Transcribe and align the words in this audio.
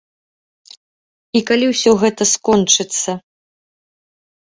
І 1.39 1.41
калі 1.49 1.65
ўсё 1.73 1.91
гэта 2.03 2.23
скончыцца? 2.33 3.11